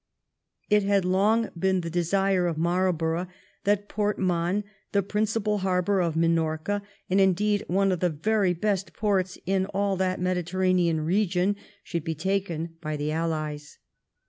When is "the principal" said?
4.93-5.59